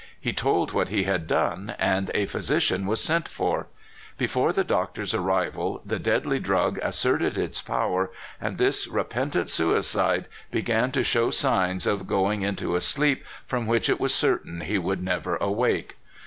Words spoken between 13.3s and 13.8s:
from